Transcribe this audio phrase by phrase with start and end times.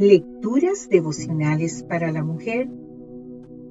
[0.00, 2.70] Lecturas devocionales para la mujer.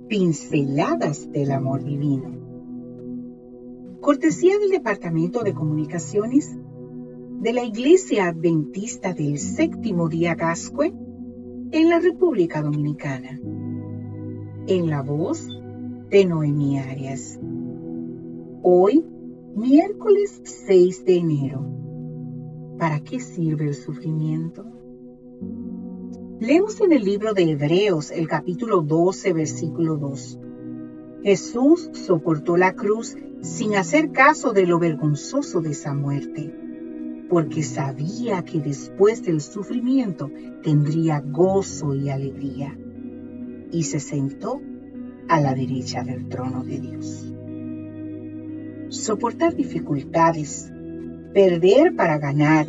[0.07, 3.97] Pinceladas del amor divino.
[3.99, 6.55] Cortesía del Departamento de Comunicaciones
[7.41, 10.93] de la Iglesia Adventista del Séptimo Día Gascue
[11.71, 13.39] en la República Dominicana.
[14.67, 15.47] En la voz
[16.11, 17.39] de Noemí Arias.
[18.61, 19.03] Hoy,
[19.55, 21.65] miércoles 6 de enero.
[22.77, 24.78] ¿Para qué sirve el sufrimiento?
[26.39, 30.39] Leemos en el libro de Hebreos el capítulo 12, versículo 2.
[31.21, 36.55] Jesús soportó la cruz sin hacer caso de lo vergonzoso de esa muerte,
[37.29, 40.31] porque sabía que después del sufrimiento
[40.63, 42.73] tendría gozo y alegría,
[43.73, 44.61] y se sentó
[45.27, 47.33] a la derecha del trono de Dios.
[48.87, 50.71] Soportar dificultades,
[51.33, 52.65] perder para ganar,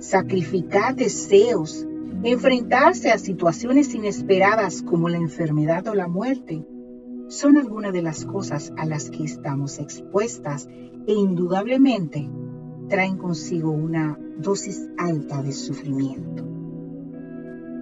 [0.00, 1.86] sacrificar deseos,
[2.24, 6.66] enfrentarse a situaciones inesperadas como la enfermedad o la muerte,
[7.28, 10.66] son algunas de las cosas a las que estamos expuestas
[11.06, 12.30] e indudablemente
[12.88, 16.44] traen consigo una dosis alta de sufrimiento.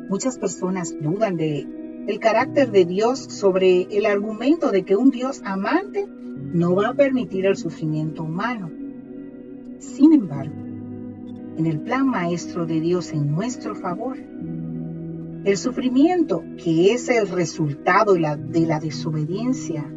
[0.08, 1.66] Muchas personas dudan de
[2.08, 6.06] el carácter de Dios sobre el argumento de que un Dios amante
[6.52, 8.70] no va a permitir el sufrimiento humano.
[9.78, 10.61] Sin embargo,
[11.62, 18.14] en el plan maestro de Dios en nuestro favor, el sufrimiento, que es el resultado
[18.14, 19.88] de la, de la desobediencia,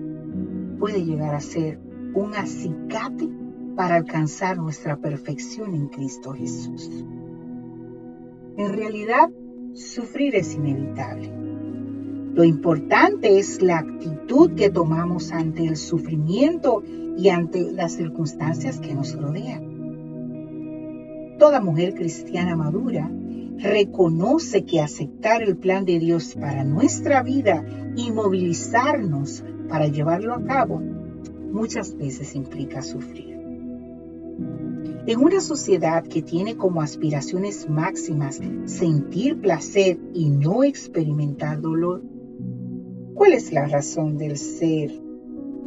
[0.77, 1.79] puede llegar a ser
[2.13, 3.27] un acicate
[3.75, 6.87] para alcanzar nuestra perfección en Cristo Jesús.
[8.57, 9.31] En realidad,
[9.73, 11.31] sufrir es inevitable.
[12.35, 16.83] Lo importante es la actitud que tomamos ante el sufrimiento
[17.17, 19.64] y ante las circunstancias que nos rodean.
[21.39, 23.11] Toda mujer cristiana madura
[23.57, 27.65] reconoce que aceptar el plan de Dios para nuestra vida
[27.95, 30.81] y movilizarnos para llevarlo a cabo
[31.55, 33.35] muchas veces implica sufrir.
[35.07, 42.03] En una sociedad que tiene como aspiraciones máximas sentir placer y no experimentar dolor,
[43.13, 44.91] ¿cuál es la razón del ser,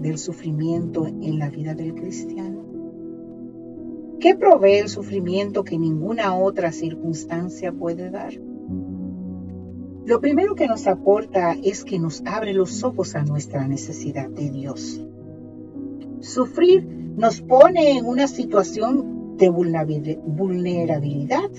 [0.01, 2.58] del sufrimiento en la vida del cristiano?
[4.21, 8.33] ¿Qué provee el sufrimiento que ninguna otra circunstancia puede dar?
[10.09, 14.51] Lo primero que nos aporta es que nos abre los ojos a nuestra necesidad de
[14.51, 15.07] Dios.
[16.21, 21.51] Sufrir nos pone en una situación de vulnerabilidad,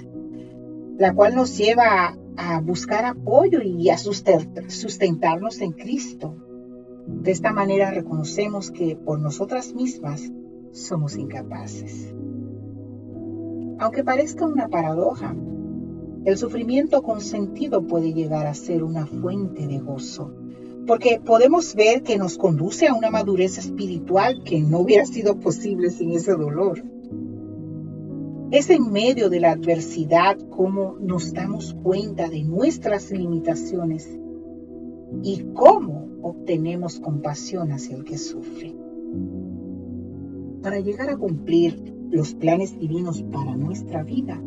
[0.98, 6.36] la cual nos lleva a, buscar apoyo y a sustentarnos en Cristo.
[7.08, 10.30] De esta manera reconocemos que por nosotras mismas
[10.72, 12.14] somos incapaces.
[13.80, 15.34] Aunque parezca una paradoja,
[16.26, 20.34] el sufrimiento con sentido puede llegar a ser una fuente de gozo,
[20.86, 25.92] porque podemos ver que nos conduce a una madurez espiritual que no hubiera sido posible
[25.92, 26.84] sin ese dolor.
[28.52, 34.10] Es en medio de la adversidad como nos damos cuenta de nuestras limitaciones
[35.24, 38.76] y cómo obtenemos compasión hacia el que sufre.
[40.62, 44.42] Para llegar a cumplir los planes divinos para nuestra vida.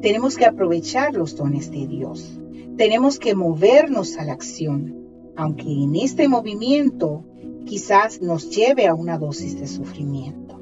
[0.00, 2.40] Tenemos que aprovechar los dones de Dios.
[2.76, 4.96] Tenemos que movernos a la acción,
[5.36, 7.24] aunque en este movimiento
[7.66, 10.58] quizás nos lleve a una dosis de sufrimiento.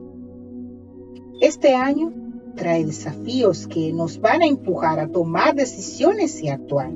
[1.40, 2.12] Este año
[2.56, 6.90] trae desafíos que nos van a empujar a tomar decisiones y actuar.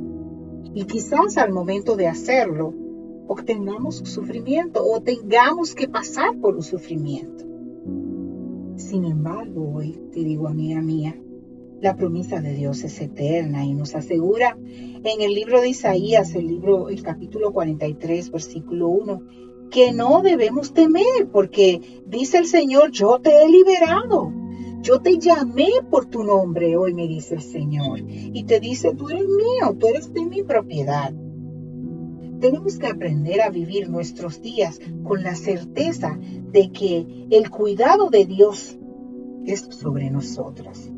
[0.75, 2.75] Y quizás al momento de hacerlo,
[3.29, 7.52] obtengamos sufrimiento o tengamos que pasar por un sufrimiento.
[8.83, 11.17] Sin embargo, hoy te digo, amiga mía,
[11.81, 16.49] la promesa de Dios es eterna y nos asegura en el libro de Isaías, el
[16.49, 19.23] libro, el capítulo 43, versículo 1,
[19.71, 24.33] que no debemos temer, porque dice el Señor, yo te he liberado.
[24.83, 28.01] Yo te llamé por tu nombre, hoy me dice el Señor.
[28.05, 31.15] Y te dice, tú eres mío, tú eres de mi propiedad.
[32.41, 36.19] Tenemos que aprender a vivir nuestros días con la certeza
[36.53, 38.79] de que el cuidado de Dios
[39.45, 40.91] es sobre nosotros.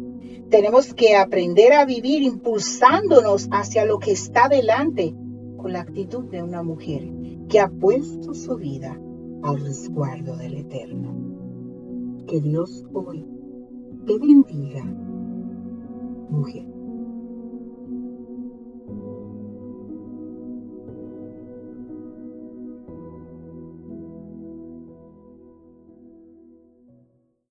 [0.50, 5.14] Tenemos que aprender a vivir impulsándonos hacia lo que está delante
[5.56, 7.10] con la actitud de una mujer
[7.48, 9.00] que ha puesto su vida
[9.42, 11.14] al resguardo del Eterno.
[12.26, 13.26] Que Dios hoy
[14.06, 14.84] te bendiga,
[16.28, 16.73] mujer.